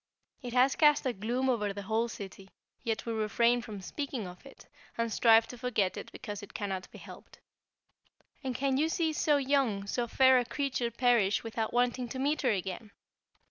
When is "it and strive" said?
4.47-5.47